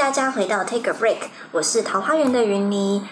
[0.00, 1.18] 大家回到 Take a Break，
[1.52, 3.02] 我是桃花源的云妮。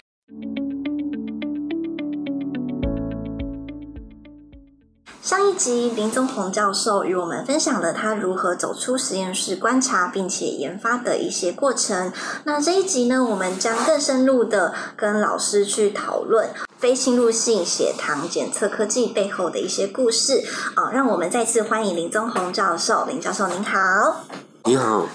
[5.20, 12.10] 上一集林宗宏教授与我们分享了他如何走出实验室观察并且研发的一些过程。
[12.44, 16.48] 那这一集呢，我们将更深入的跟老师去讨论
[16.78, 20.42] 非侵入性血糖检测科技背后的一些故事。
[20.74, 23.04] 啊，让我们再次欢迎林宗宏教授。
[23.04, 24.24] 林教授您好，
[24.64, 25.06] 你好。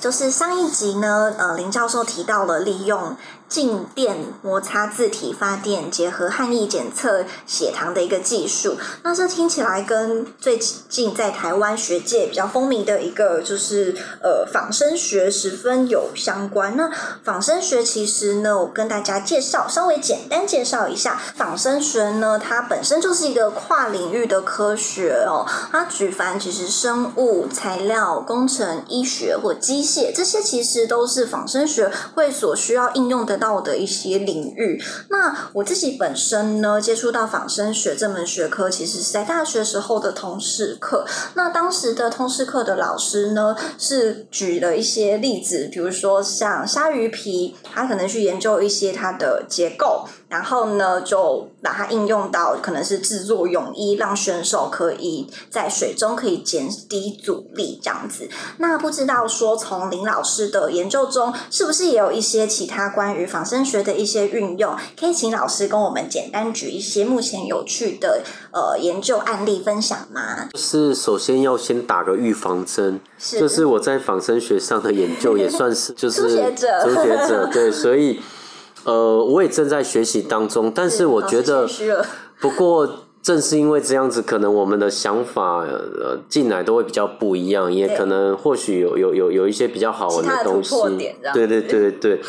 [0.00, 3.16] 就是上一集呢，呃，林教授提到了利用。
[3.50, 13.92] 静电摩擦自体发电结合汗液检测血糖的一个技术，那这听起来跟最近在台湾学界比较风靡的一个就是
[14.22, 16.76] 呃仿生学十分有相关。
[16.76, 16.88] 那
[17.24, 25.44] 仿生学其实呢，我跟大家介绍，稍微简单介绍一下，仿生学呢，它本身就是一个跨领域的科学哦。
[25.72, 33.39] 它举凡其实生物、材料、工程、医学或机械，这些其实都是仿生学会所需要应用的。
[33.40, 41.04] 到的一些领域，那我自己本身呢，接触到仿生学这门学科，其实是在大学时候的通识课。
[41.34, 50.06] 那当时的通识课的老师呢，是举了一些例子，比如说像鲨鱼皮，他可能去研究一些它的结构。
[50.30, 58.28] 然后呢，就把它应用到可能是制作泳衣，让选手可以在水中可以减低阻力这样子。
[58.58, 64.76] 那不知道说从林老师的研究中，是不是也有一些其他关于仿生学的一些运用？
[64.98, 68.22] 可以请老师跟我们简单举一些目前有趣的
[68.52, 70.48] 呃研究案例分享吗？
[70.54, 78.20] 是首先要先打个预防针，就是我在仿生学上的研究也算是就是初学者，初学者对，所以。
[78.84, 81.68] 呃，我也正在学习当中，但是我觉得，
[82.40, 82.88] 不过
[83.22, 90.74] 正是因为这样子，可能我们的想法呃进来都会比较不一样，也可能或许有有有有一些比较好玩的东西，
[91.34, 92.20] 对对对对对。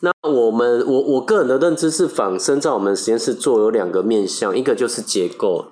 [0.00, 5.66] 那我们我我个人的认知是，仿生在我们实验室做有两个面向，一个就是结构。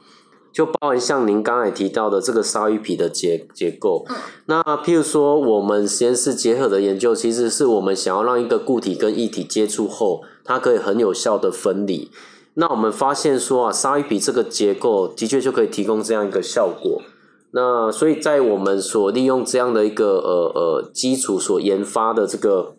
[0.54, 4.06] 就包含像您刚才提到的这个鲨鱼皮的结结构，
[4.47, 12.09] 那譬如说我们实验室结合的研究，其实是我们想要让一个固体跟液体接触后，它可以很有效的分离。
[12.54, 17.03] 那我们发现说啊，鲨鱼皮这个结构的确就可以提供这样一个效果。
[17.50, 22.76] 那所以在我们所利用这样的一个呃呃基础所研发的这个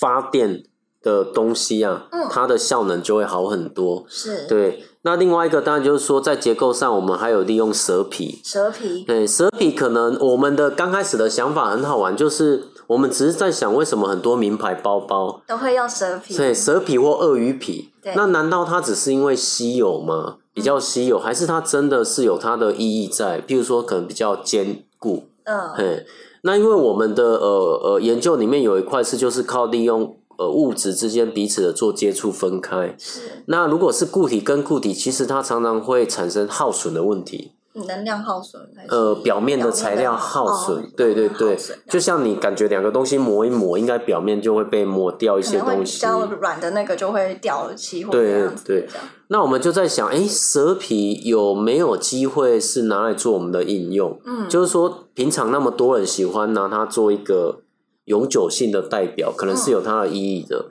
[0.00, 0.62] 发电
[1.02, 4.06] 的东西啊，它的效能就会好很多。
[4.08, 4.82] 是对。
[5.06, 8.40] 那另外一个当然就是说，在结构上，我们还有利用蛇皮。
[8.42, 16.34] 蛇皮，对，蛇皮可能我们的刚开始的想法很好玩，就是我们只是在想，为什么很多名牌包包都会用蛇皮？
[16.34, 17.90] 对，蛇皮或鳄鱼皮。
[18.16, 20.36] 那难道它只是因为稀有吗？
[20.54, 23.42] 比较稀有，还是它真的是有它的意义在？
[23.42, 25.24] 譬如说，可能比较坚固。
[25.44, 25.68] 嗯。
[25.74, 26.06] 嘿，
[26.44, 30.16] 那因为我们的呃呃研究里面有一块是，就是靠利用。
[30.38, 33.20] 呃，物质之间彼此的做接触分开，是。
[33.46, 37.52] 那如果是固体跟固体，其实它常常会产生耗损的问题。
[37.88, 38.62] 能量耗损？
[38.88, 41.58] 呃，表面的材料耗损，对对对，
[41.88, 45.94] 就像你感觉两个东西磨一磨，应该表面就会被磨掉一些东西。
[45.94, 48.88] 比较软的那个就会掉了漆，对对。
[49.26, 54.20] 那我们就在想，哎，蛇皮有没有机会是拿来做我们的应用？
[54.24, 57.63] 嗯，就是说平常那么多人喜欢拿它做一个。
[58.04, 60.66] 永久性的代表可能是有它的意义的。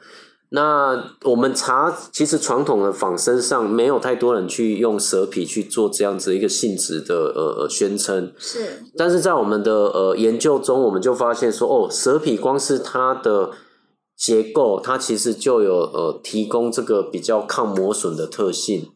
[0.50, 8.32] 那我们查，其实传统的仿生上没有太多人去用蛇皮去做这样子一个性质的呃宣称。
[8.38, 8.84] 是。
[8.96, 13.50] 但是在我们的呃研究中，我们就发现说，哦，蛇皮光是它的
[14.16, 18.92] 结构，它其实就有呃提供这个比较抗磨损的特性。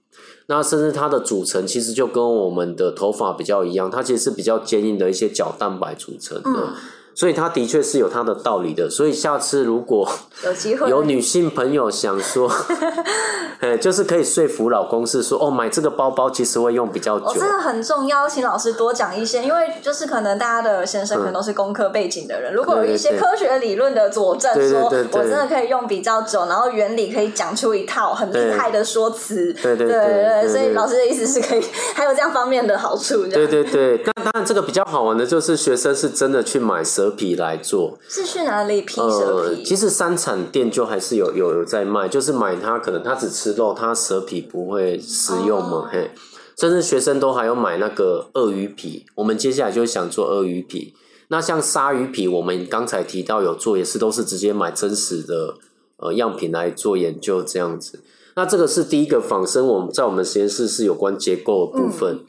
[0.50, 6.74] 那甚至它的组成其实就跟我们的头发比较一样，它其实是比较坚硬的一些角蛋白组成的。
[7.18, 10.08] 所以它的确是有它的道理的，所以下次如果
[10.46, 10.86] 有机会。
[10.88, 12.48] 有女性朋友想说，
[13.60, 31.66] 哎，就是可以说服老公是说，哦，买这个包包其实会用比较久，这个很重要，请老师多讲一些，因为就是可能大家的先生可能都是工科背景的人，如果有一些科学理论的佐证，说我真的可以用比较久，然后原理可以讲出一套很厉害的说辞，对对对对，所以老师的意思是可以
[31.96, 37.07] 还有这样方面的好处，对对对，但当然这个比较好玩的就是学生是真的去买蛇。
[37.08, 39.64] 蛇皮来做是去哪里批蛇皮？
[39.64, 45.90] 其实三产店就还是有有有在卖，就是买它可能它只吃肉，它蛇皮不会食用嘛。
[45.90, 46.12] 嘿，
[46.58, 49.06] 甚至学生都还有买那个鳄鱼皮。
[49.16, 50.94] 我们接下来就想做鳄鱼皮。
[51.30, 55.56] 那像鲨鱼皮，我们刚才提到有做，也是都是直接买真实的
[55.98, 58.02] 呃样品来做研究这样子。
[58.36, 62.20] 那这个是第一个仿生，我们在我们实验室是有关结构的部分。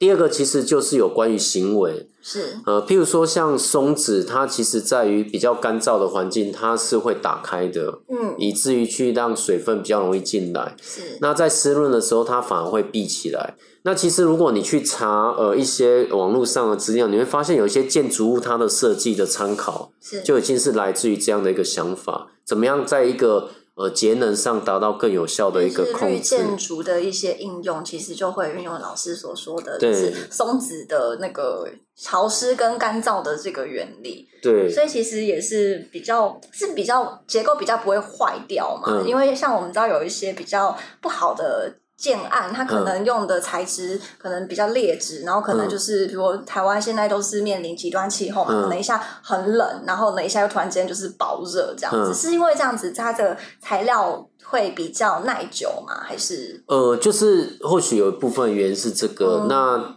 [0.00, 2.56] 第二个其实就是有关于行为，是。
[2.64, 10.74] 呃，譬如说像松子，它其实在于比较干燥的环境，它是会打开的，嗯，以至于去让水分比较容易进来。
[10.80, 11.18] 是。
[11.20, 13.56] 那在湿润的时候，它反而会闭起来。
[13.82, 20.22] 那其实如果你去查呃一些网络上的资料，你会发现有一些建筑物它的设计的参考，是。
[20.22, 23.50] 就已经是来自于这样的一个想法，怎么样在一个
[23.80, 26.20] 呃节能上达到更有效的一个控制。
[26.20, 31.66] 建筑的一些应用，其实就会运用老师所说的，就是松子的那个
[31.96, 34.28] 潮湿跟干燥的这个原理。
[34.42, 41.74] 对，所以其实也是比较是比较结构比较不会坏掉嘛，嗯因为像我们知道有一些比较不好的。
[42.00, 48.62] 建案，它可能用的材质可能比较劣质，然后可能就是，比如台湾现在都是面临极端气候嘛，嗯。
[48.62, 52.14] 可能一下很冷，然后呢一下又突然之间就是暴热这样子，嗯。
[52.14, 56.00] 是因为这样子它的材料会比较耐久吗？
[56.02, 56.64] 还是？
[56.68, 59.48] 呃，就是或许有一部分原因是这个，嗯。
[59.48, 59.96] 那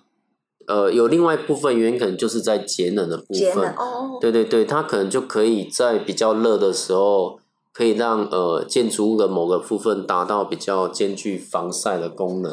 [0.67, 3.37] 呃有另外一部分原因可能就是在节能的部分。
[3.37, 3.73] 节能分。
[3.75, 4.17] 哦？
[4.19, 7.39] 对对对，它可能就可以在比较热的时候，
[7.73, 12.51] 可以让呃建筑物的某个部分达到比较兼具防晒的功能。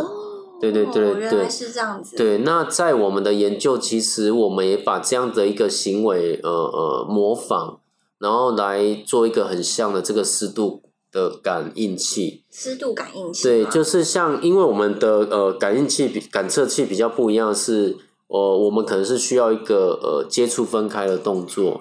[0.60, 2.16] 对对对对哦原来是这样子。
[2.16, 7.78] 对，那在我们的研究，其实我们也把这样的一个行为，呃呃模仿，
[8.18, 12.42] 然后来做一个很像的这个湿度的感应器。
[12.50, 17.96] 湿度感应器对，就是像因为我们的呃感应器比感测器比较不一样是，
[18.26, 21.80] 呃我们可能是需要一个呃接触分开的动作。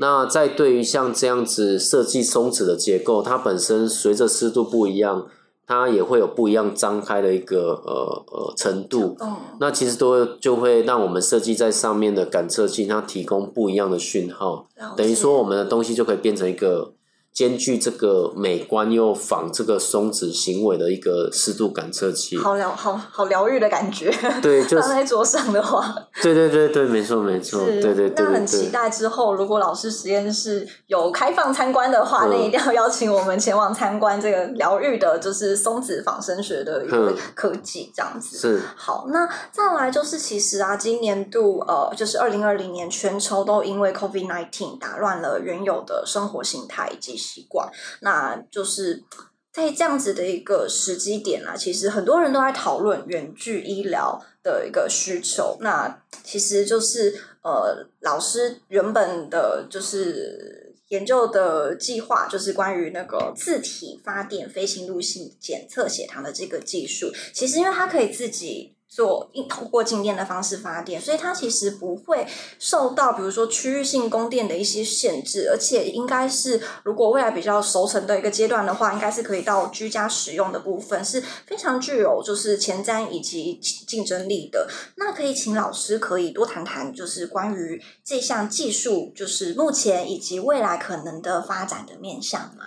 [0.00, 5.26] 那在对于像这样子设计松子的结构，它本身随着湿度不一样，
[5.66, 9.14] 它也会有不一样张开的一个呃呃程度。
[9.20, 14.66] 嗯，那其实都就会让我们设计在上面的感测器，它提供不一样的讯号，
[14.96, 16.94] 等于说我们的东西就可以变成一个
[17.32, 22.36] 兼具这个美观又仿这个松子行为的一个湿度感测器。
[22.36, 24.12] 好疗好好疗愈的感觉。
[24.42, 28.46] 对， 就放在桌上的话，对对对对，没错没错，是对对对那很。
[28.50, 38.36] 期待之后，如果老师实验室有开放参观的话，嗯那一定要邀请我们前往参观这个疗愈的，就是松子仿生学的一个嗯科技，这样子。
[38.36, 47.70] 是，好，那再来就是，其实啊，今年度呃，就是二零二零年，全球都因为 COVID nineteen 打乱了原有的生活形态以及习惯，
[48.00, 49.04] 那就是
[49.52, 55.58] 在这样子的一个时机点啊，其实很多人都在讨论远距医疗的一个需求。
[55.60, 67.12] 那其实就是呃，老师原本的就是研究的计划，就是关于那个自体发电非侵入性检测血糖的这个技术。
[67.32, 72.26] 其实因为它可以自己做通过静电的方式发电，所以它其实不会
[72.58, 83.54] 受到比如说区域性供电的一些限制，而且应该是如果未来比较熟成的一个阶段的话，应该是可以到居家使用的部分是非常具有就是前瞻以及
[83.86, 84.68] 竞争力的。
[84.96, 92.64] 那可以请老师可以多谈谈，就是关于这项技术，就是目前以及未来可能的发展的面向吗？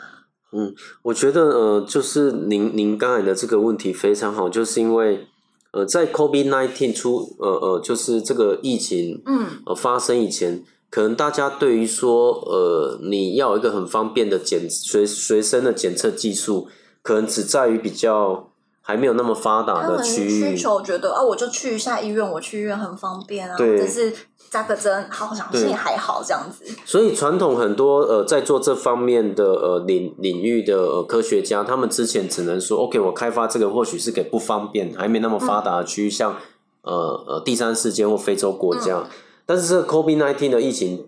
[0.56, 5.28] 嗯我觉得呃，就是您您刚才的这个问题非常好，就是因为
[5.74, 16.68] 呃，在 COVID nineteen 出呃呃，就是这个疫情嗯，呃发生以前，可能大家对于说呃你要有一个很方便的检随随身的检测技术，
[17.02, 18.53] 可能只在于比较
[18.86, 20.58] 还没有那么发达的区域需域。
[20.58, 24.14] 求觉得啊，我就去一下医院，我去医院很方便啊，对只是
[24.52, 26.66] 扎个针，好像好像也还好这样子。
[26.86, 36.36] 所以传统很多呃在做这方面的呃领领域的呃科学家，他们之前只能说，OK，我开发这个或许是给不方便、还没那么发达的区域，像
[36.82, 36.94] 呃
[37.26, 39.06] 呃第三世界或非洲国家。
[39.46, 41.08] 但是这个 COVID nineteen 的疫情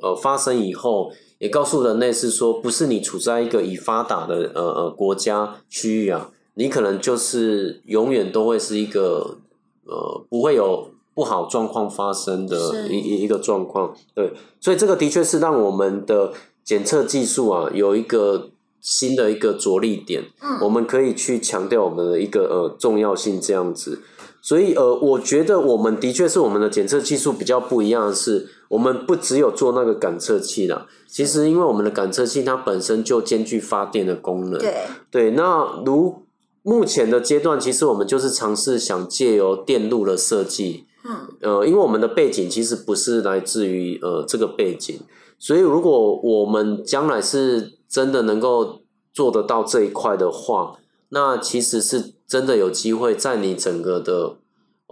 [0.00, 9.38] 呃发生以后，也告诉人类是说，不是你处在一个已发达的呃呃国家区域啊，你可能就是永远都会是一个
[9.84, 13.94] 呃不会有不好状况发生的一一一个状况。
[14.14, 16.32] 对，所以这个的确是让我们的
[16.64, 24.00] 检测技术啊有一个新的一个着力点，嗯我们可以去强调我们的一个呃重要性这样子。
[24.40, 36.22] 所以呃，我觉得我们的确是我们的检测技术比较不一样的是，我们不只有做那个感测器啦，其实因为我们的感测器它本身就兼具发电的功能，对，对，那如
[36.66, 44.98] 目前的阶段，其实我们就是尝试想借由电路的设计，嗯，呃，因为我们的背景其实不是来自于呃这个背景，
[45.38, 48.80] 所以如果我们将来是真的能够
[49.12, 50.76] 做得到这一块的话，
[51.10, 54.34] 那其实是真的有机会在你整个的，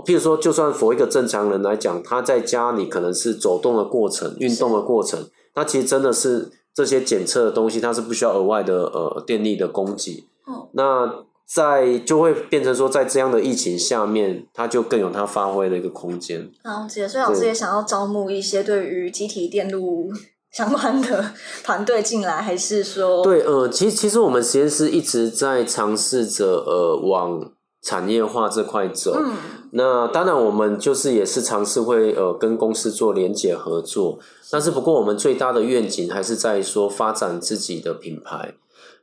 [0.06, 5.26] 譬如说，就算佛一个正常人来讲，他在家里可能是走动的过程、运动的过程，
[5.56, 10.24] 那其实真的是这些检测的东西，它是不需要额外的呃电力的供给。
[10.46, 16.50] 嗯那在就会变成说，在这样的疫情下面，它就更有它发挥的一个空间。
[16.64, 20.10] 了解，所以老师也想要招募一些对于集体电路
[20.50, 21.32] 相关的
[21.62, 23.22] 团队进来，还是说？
[23.22, 29.14] 对，呃，其实其实我们实验室一直在尝试着呃往产业化这块走。
[29.18, 29.34] 嗯。
[29.72, 38.54] 那当然，我们就是也是尝试会呃跟公司做联结合作，但是不过我们最大的愿景还是在说发展自己的品牌。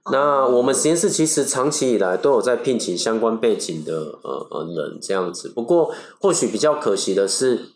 [0.10, 7.70] 那我们实验室其实长期以来都有在聘请相关背景的呃呃人这样子，不过或许比较可惜的是，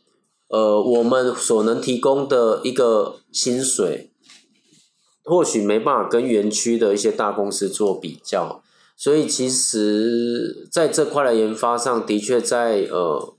[0.47, 4.09] 呃，我们所能提供的一个薪水，
[5.23, 8.63] 或许没办法跟园区的一些大公司做比较，
[8.97, 13.35] 所以其实在这块的研发上的确在呃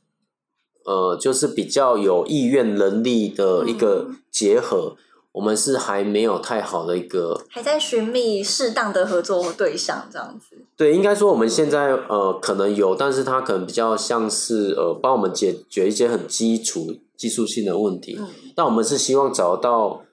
[0.84, 4.96] 呃，就是比较有意愿能力的一个结合。
[5.36, 10.56] 我们是还没有太好的一个，还在寻觅适当的合作对象，这样子。
[10.74, 18.16] 对，应该说我们现在呃可能有，但是它可能比较像是呃帮我们解决一些很基础技术性的问题。
[18.18, 20.05] 嗯，但我们是希望找到。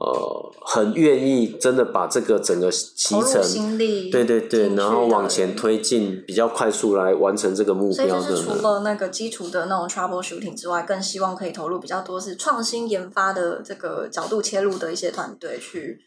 [0.00, 3.76] 呃，很愿意真的把这个整个脐程，
[4.10, 8.34] 对对对，然后往前推进，比较快速来完成这个目标的。
[8.34, 16.00] 除了那个基础的那种 trouble shooting 之外，更希望可以投入比较多是创新研发的这个角度切入的一些团队去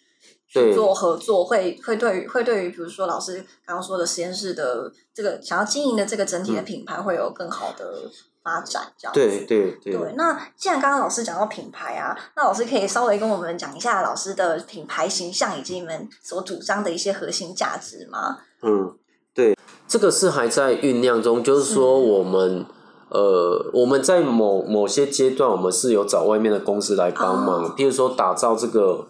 [0.49, 8.09] 去做合作，会会对于会对于比如说老师刚刚说的实验室的这个想要经营的这个整体的品牌会有更好的。
[8.43, 10.13] 发展这样对对对。
[10.15, 18.39] 那既然刚刚老师讲到品牌啊，那老师可以稍微跟我们讲一下老师的品牌形象以及你们所主张的一些核心价值吗？
[18.61, 18.93] 嗯，
[19.33, 19.57] 对，
[19.87, 22.65] 这个是还在酝酿中，就是说我们
[23.09, 29.07] 呃，我们在某某些阶段，我们是有找外面的公司来帮忙，譬如说打造这个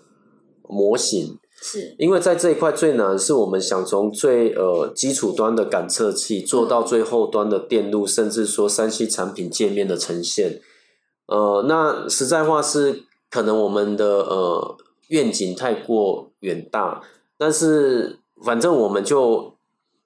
[0.68, 1.40] 模型。
[1.64, 10.60] 是，因为在这一块最难是我们想从最呃基础端的感测器做到最后端的电路，甚至说三 C 产品界面的呈现。
[11.28, 14.78] 呃，那实在话是可能我们的呃
[15.08, 17.02] 愿景太过远大，
[17.38, 19.53] 但是反正我们就。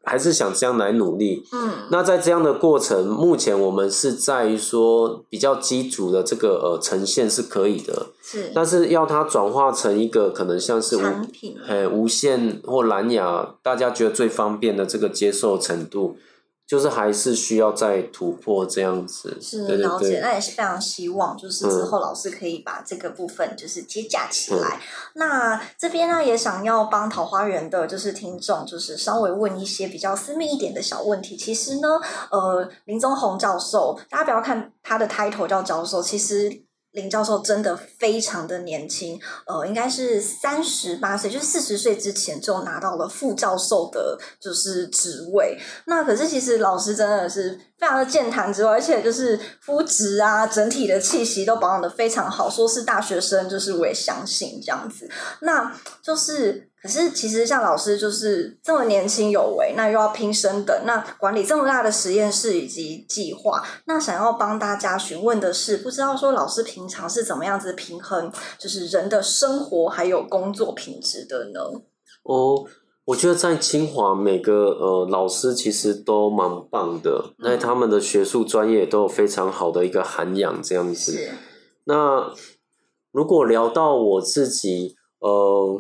[0.08, 1.46] 还是想这样来努力。
[1.52, 16.16] 嗯，那在这样的过程，目前我们是在于说比较基础的这个呃呈现是可以的，是，但是要它转化成一个可能像是无品，呃，无线或蓝牙，大家觉得最方便的这个接受程度。
[16.68, 24.82] 就是还是需要再突破这样子，是了解，那也是非常希望，就是之后老师可以把这个部分就是接架起来。
[25.14, 31.38] 那这边呢，也想要帮桃花源的，就是听众，就是稍微问一些比较私密一点的小问题。
[31.38, 31.88] 其实呢，
[32.30, 36.67] 呃，林宗宏教授，大家不要看他的 title 叫教授，其实。
[36.92, 45.58] 林教授真的非常的年轻，呃，应该是三十八岁，就是四十岁之前就拿到了副教授的，就是职位。
[45.86, 52.50] 那可是其实老师真的是非常的健谈之外，而且就是肤质啊，整体的气息都保养的非常好。
[52.50, 55.10] 说是大学生，就是我也相信这样子。
[55.42, 56.70] 那就是。
[56.88, 71.60] 可是，其实像老师就是这么年轻有为，那又要拼升等，那管理这么大的实验室以及计划，那想要帮大家询问的是，不知道说老师平常是怎么样子平衡，就是人的生活还有工作品质的呢？
[72.24, 72.64] 哦，
[73.04, 81.32] 我觉得在清华每个呃老师其实都蛮棒的，那他们的学术专业都有非常好的一个涵养，这样子。
[81.84, 82.34] 那
[83.12, 85.78] 如果聊到我自己，呃。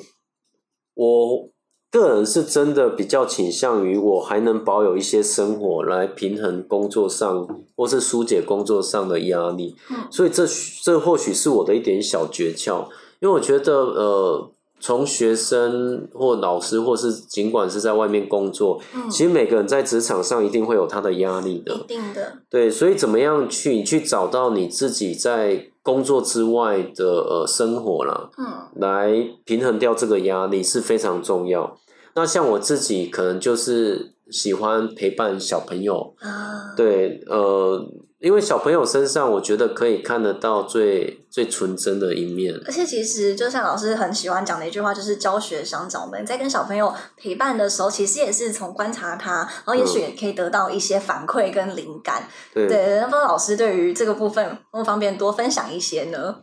[0.97, 1.49] 我
[1.91, 9.75] 个人是真的比较倾向于，我还能保有一些生活来平衡工作上，或是疏解工作上的压力。
[9.91, 10.45] 嗯，所以这
[10.83, 12.87] 这或许是我的一点小诀窍，
[13.21, 22.39] 因为我觉得，呃，从学生或老师，或是尽管是在外面工作，嗯，其实每个人在职场上一定会有他的压力的，一定的。
[22.49, 25.67] 对，所以怎么样去你去找到你自己在。
[25.87, 31.77] 工作之外的呃生活啦，嗯，来平衡掉这个压力是非常重要。
[32.13, 37.81] 那像我自己可能就是喜欢陪伴小朋友啊，对，呃。
[38.19, 42.59] 因为小朋友身上，我觉得可以看得到最最纯真的一面。
[42.65, 52.27] 而且，其实就像老师很喜欢讲的一句话，就是教学相长们在跟小朋友陪伴的时候，其实也是从观察他，然后也许也可以得到一些反馈跟灵感。
[52.55, 52.65] 对，
[52.99, 56.37] 那不知道老师对于这个部分，不方便多分享一些呢？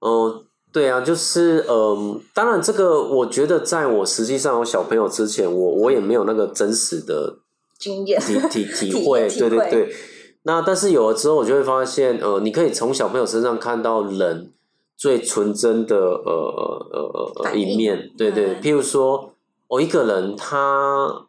[0.00, 7.40] 哦，对啊，就是嗯，当然，这个我觉得在我实际上有小朋友之前，我我也没有那个真实的
[7.78, 9.94] 经验体体 体会，对对对。
[10.42, 14.52] 那但是有了之后，我就会发现，呃，你可以从小朋友身上看到人
[14.96, 18.56] 最纯真的呃呃呃一面，对对。
[18.60, 19.34] 譬如说，
[19.66, 21.26] 我一个人他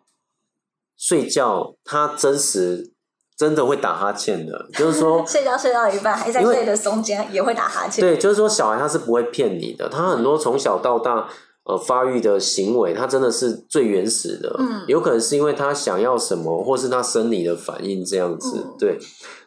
[0.97, 2.91] 睡觉，他真实
[3.35, 8.01] 真的会打哈欠的，就是说 睡觉睡到一半还在睡的中间也会打哈欠。
[8.01, 11.29] 对，就是说小孩他是不会骗你的，他很多从小到大
[11.69, 14.55] 呃发育的行为，他真的是最原始的。
[14.59, 18.65] 嗯，有可能是因为他想要什么，或是他生理的反应这样子。
[18.77, 18.97] 对，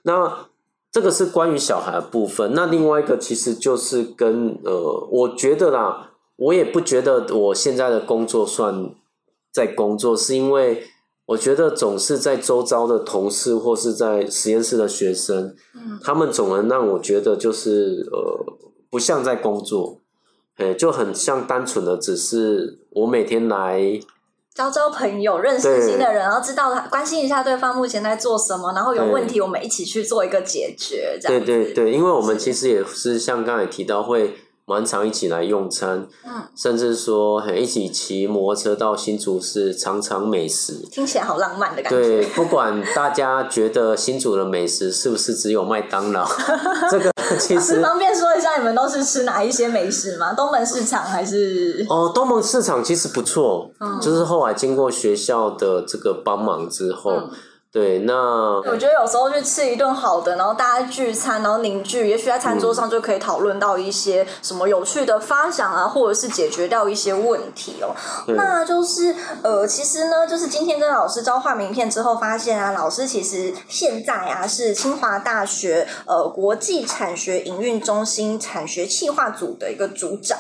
[0.05, 0.47] 那
[0.91, 2.53] 这个是关于小孩的部分。
[2.55, 8.95] 那另外一个其实就是跟呃，我觉得啦，我也不觉得我现在的工作算
[9.51, 10.85] 在工作，是因为。
[11.27, 18.45] 我觉得总是在周遭的同事或是在实验室的学生，嗯，他们总能让我觉得就是呃，
[18.91, 20.01] 不像在工作，
[20.63, 23.81] 哎，就很像单纯的只是我每天来
[24.55, 31.45] 交交朋友，认识新的人，然后知道他关心一下对方目前在做什么，然后有问题我们一起去做一个解决，这样。
[31.45, 34.37] 对对对，因为我们其实也是像刚才提到会。
[34.65, 41.99] 蛮常一起来用餐，嗯，甚至说很一起骑摩托车到新竹市尝尝美食，听起来好浪漫的感觉。
[41.99, 46.25] 对，不管大家觉得新竹的美食是不是只有麦当劳，
[46.91, 50.33] 这个其实方便说一下，你们都是吃哪一些美食吗？
[50.33, 51.85] 东门市场还是？
[51.89, 57.13] 哦，东门市场其实不错，就是后来经过学校的这个帮忙之后。
[57.73, 58.13] 对，那
[58.71, 67.97] 我觉得有时候去吃一顿好的，然后大家聚餐，然后凝聚，也许在餐桌上就可以讨论到一些什么有趣的发想啊，或者是解决掉一些问题哦。
[68.27, 80.39] 那就是呃，其实呢，就是今天跟老师交换名片之后，发现啊，老师其实现在啊是清华大学呃国际产学营运中心产学企划组的一个组长。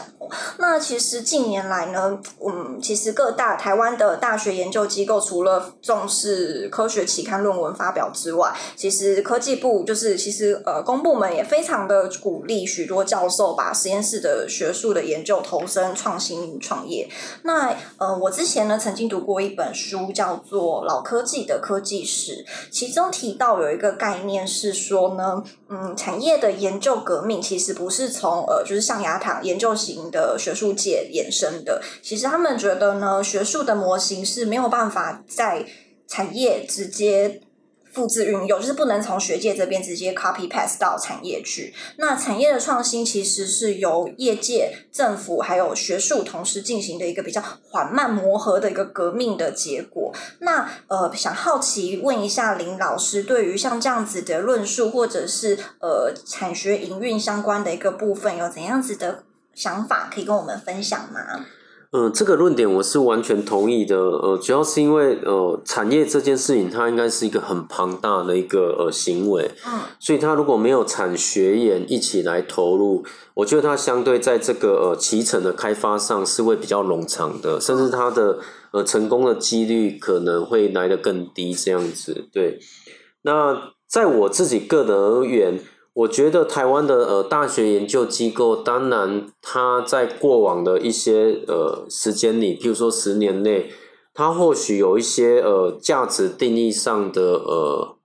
[0.58, 17.08] 那其实近年来呢，嗯，其实各大台湾的大学研究机构除了重视科学期刊论文发表之外，其实科技部就是其实呃公部门也非常的鼓励许多教授把实验室的学术的研究投身创新创业。
[17.42, 22.32] 那呃，我之前呢曾经读过一本书，叫做《老科技的科技史》，
[22.70, 35.66] 其中提到有一个概念是说呢，嗯，产业的研究革命其实不是从呃就是象牙塔研究型的呃学术界衍生的，其实他们觉得呢，学术的模型是没有办法在
[36.06, 37.40] 产业直接
[37.92, 41.74] 复制运用，就是不能从学界这边直接 copy pass 到产业去。
[41.96, 50.10] 那产业的创新其实是由业界、政府还有学术同时进行的一个比较缓慢磨合的一个革命的结果。
[50.38, 61.20] 那呃，想好奇问一下林老师，对于像这样子的论述，或者是呃产学营运相关的一个部分，有怎样子的想法可以跟我们分享吗？
[61.94, 63.98] 嗯，这个论点我是完全同意的。
[63.98, 78.38] 呃，主要是因为呃，产业这件事情它应该是一个很庞大的一个呃行为，嗯，所以它如果没有产学研一起来投入，我觉得它相对在这个呃脐橙的开发上是会比较冗长的，甚至它的
[78.70, 81.52] 呃成功的几率可能会来得更低。
[81.52, 82.58] 这样子，对。
[83.20, 85.60] 那在我自己个人而言。
[85.94, 93.70] 我觉得台湾的呃大学研究机构，当然它在过往的一些呃时间里，譬如说十年内，
[94.14, 97.96] 它或许有一些呃价值定义上的呃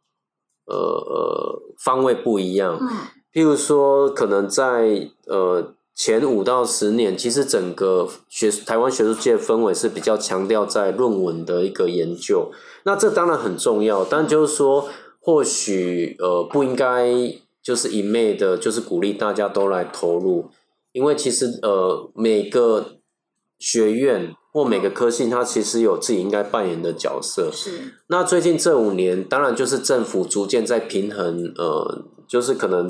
[0.65, 2.77] 呃呃方位不一样。
[2.81, 2.87] 嗯。
[3.31, 12.51] 譬如说，可能在呃前五到十年，其实整个学台湾学术界氛围是比较强调在论文的一个研究。
[12.83, 14.89] 那这当然很重要，但就是说，
[15.21, 17.41] 或许呃不应该。
[17.67, 20.45] 就是一昧的，就是鼓励大家都来投入，
[20.93, 22.99] 因为其实呃每个
[23.59, 27.51] 学院或每个科系，它其实有自己应该扮演的角色。
[27.51, 27.93] 是。
[28.07, 32.89] 那最近这五年，当然就是政府逐渐在平衡，呃，就是可能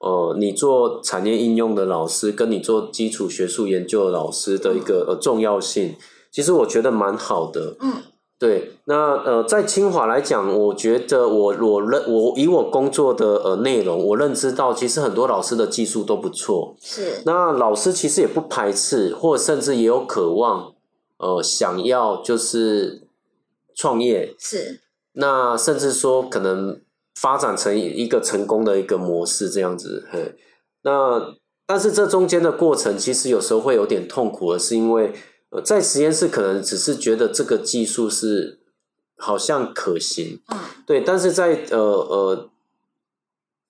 [0.00, 5.94] 呃你做产业应用的老师，跟你做基础学术研究的老师的一个呃重要性，
[6.32, 7.76] 其实我觉得蛮好的。
[7.78, 8.02] 嗯。
[8.38, 16.76] 对，那呃，在清华来讲，我觉得我我认我以我工作的呃内容，我认知到其实很多老师的技术都不错。
[16.78, 17.22] 是。
[17.24, 20.74] 那老师其实也不排斥，或甚至也有渴望，
[21.16, 23.08] 呃，想要就是
[23.74, 24.34] 创业。
[24.38, 24.80] 是。
[25.12, 26.78] 那甚至说可能
[27.14, 30.06] 发展成一个成功的一个模式这样子。
[30.12, 30.34] 嘿，
[30.82, 31.34] 那
[31.66, 35.14] 但是这中间的过程，其实有时候会有点痛苦的是因为。
[35.50, 38.58] 呃，在实验室可能只是觉得这个技术是
[39.16, 42.50] 好像可行，嗯，对，但是在呃呃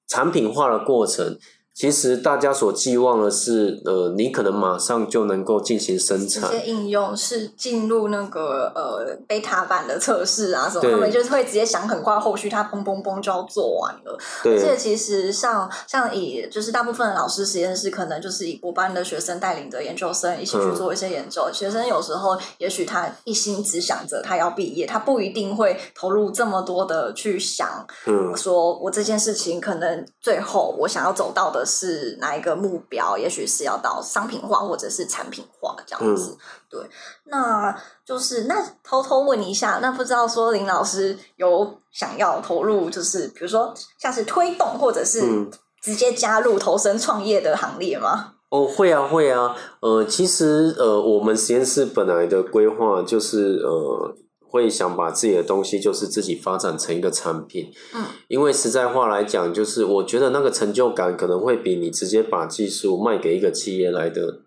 [0.06, 1.38] 产品化的过程，
[1.76, 14.18] 其实大家所寄望的是，呃，你可能马上就能够进行生产，这些应用是进入那个呃贝塔版的测试啊什么，他们就是会直接想很快，后续它嘣嘣嘣就要做完了。
[14.46, 21.46] 而且其实像像以就是大部分的老师实验室，可能就是以博班的学生带领着研究生一起去做一些研究。
[21.52, 31.65] 学生有时候也许他一心只想着他要毕业，他不一定会投入这么多的去想，嗯，说我这件事情可能最后我想要走到的。
[31.66, 33.18] 是哪一个目标？
[33.18, 36.38] 也许是要到商品化或者是产品化这样子。
[36.70, 36.81] 对，
[37.24, 45.20] 那就是那偷偷问一下，那不知道说林老师有想要投入，就是比如说像是推动或者是
[45.83, 48.35] 直接加入投身创业的行列吗？
[48.50, 49.57] 哦，会啊，会啊。
[49.81, 54.14] 呃，其实呃，我们实验室本来的规划就是呃。
[54.57, 64.40] 会想把自己的东西就是自己发展成一个产品，嗯，因为实在话来讲，就是我觉得那个成就感可能会比你直接把技术卖给一个企业来的。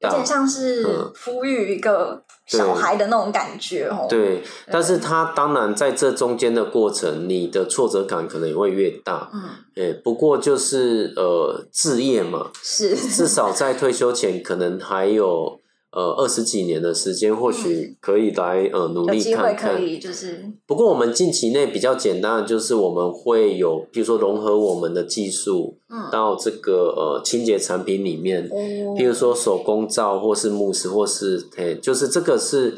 [0.00, 4.06] 有点像是抚育一个小孩的那种感觉哦。
[4.08, 9.30] 对，但是他当然在这中间的过程，你的挫折感可能也会越大。
[9.32, 9.42] 嗯，
[9.76, 15.60] 哎，不过就是呃，置业嘛，是至少在退休前可能还有。
[15.94, 19.76] 呃，二十几年的时间，或许可以来呃努力看看。
[19.76, 20.44] 可以就是。
[20.66, 28.50] 不过我们近期内比较简单的，就是我们会有，比如说融合我们的技术，嗯，到这个呃清洁产品里面，
[28.96, 32.74] 比如说手工皂，或是慕斯，或是诶，就是这个是。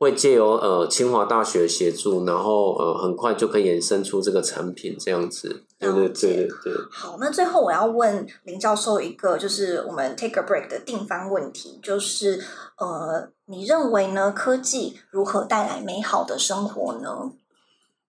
[0.00, 5.62] 会借由呃清华大学协助，然后呃很快就可以衍生出这个产品这样子。
[5.78, 6.72] 对对对对对。
[6.90, 12.42] 好，那最后我要问林教授一个，就是我们 take a break 的定番问题，就是
[12.78, 14.32] 呃，你认为呢？
[14.34, 17.32] 科技如何带来美好的生活呢？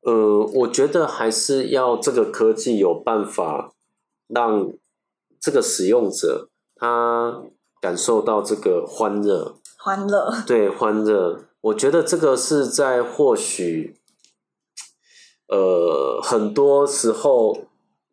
[0.04, 3.74] 呃，我觉得还是要这个科技有办法
[4.30, 4.72] 让
[5.42, 7.42] 这个使用者他
[7.82, 11.42] 感受到这个欢乐，欢乐，对欢乐。
[11.62, 13.96] 我觉得这个是在或许，
[15.48, 17.66] 呃，很多时候，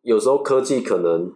[0.03, 1.33] 有时候科技可能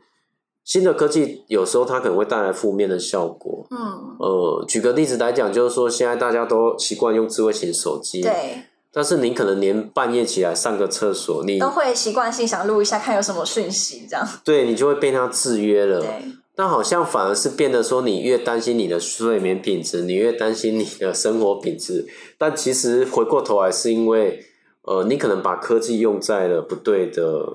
[0.63, 3.65] 新的科技有时候它可能会带来负面的效果。
[3.71, 16.05] 嗯，呃，举个例子来讲，就是说现在大家都习惯用智慧型手机，对，但是你可能连半夜起来上个厕所，你都会习惯性想录一下，看有什么讯息，这样，对你就会被它制约了。
[16.55, 22.05] 那好像反而是变得说，你越担心你的睡眠品质，你越担心你的生活品质。
[22.37, 24.45] 但其实回过头来，是因为
[24.83, 27.45] 呃，你可能把科技用在了不对的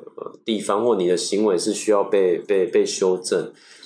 [0.44, 3.40] 地方，或你的行为是需要被被被修正。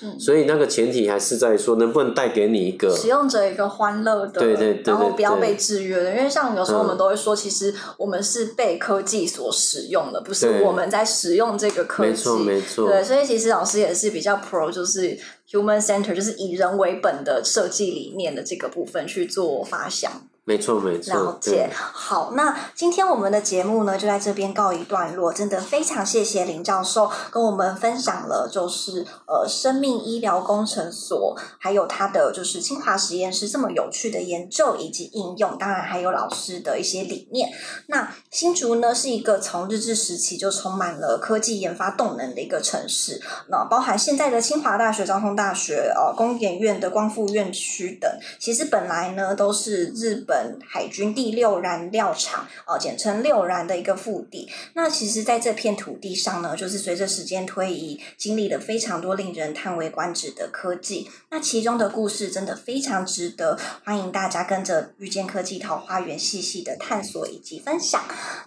[0.05, 6.11] 嗯所以那个前提还是在说，能不能带给你一个使用者一个欢乐的，对对对，然后不要被制约的。
[6.11, 12.11] 因为像有时候我们都会说，其实我们是被科技所使用的，不是我们在使用这个科技。
[12.11, 12.89] 没错没错。
[12.89, 15.17] 对，所以其实老师也是比较 pro，就是
[15.49, 20.11] human center，就是以人为本的设计理念的这个部分去做发想。
[20.45, 21.15] 没错，没错。
[21.15, 21.71] 了解。
[21.73, 25.33] 好，那今天我们的节目呢，就在这边告一段落。
[25.33, 35.57] 真的非常谢谢林教授跟我们分享了，就是呃，生命医疗工程所，还有他的就是清华实验室这么有趣的研究以及应用。
[35.57, 37.49] 当然还有老师的一些理念。
[37.87, 43.23] 那新竹呢，是一个从日治时期就充满了科技研发动能的一个城市。
[43.47, 50.32] 那包含现在的清华大学、交通大学、呃，工研院的光复院区等，其实本来呢都是日本。
[50.33, 54.49] 本海军第六燃料厂，哦，简称六燃的一个腹地。
[54.73, 61.11] 那其实，在这片土地上呢，就是随着时间推移，经历了非常多令人叹为观止的科技。
[61.29, 68.03] 那其中的故事真的非常值得欢迎大家跟着遇见科技桃花源细细的探索以及分享。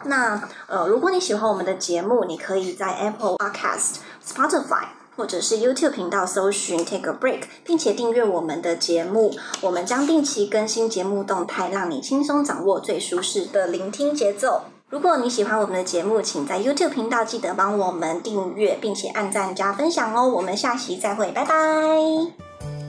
[0.06, 4.95] 那呃，如果你喜欢我们的节目，你可以在 Apple Podcast、Spotify。
[5.16, 9.34] 或者是 YouTube 频道搜寻 Take a Break，并且订阅我们的节目。
[9.62, 14.64] 我们将定期更新节目动态，让你轻松掌握最舒适的聆听节奏。
[14.90, 20.30] 如果你喜欢我们的节目，请在 YouTube 频道记得帮我们订阅，并且按赞加分享哦。
[20.30, 22.85] 我们下期再会，拜拜。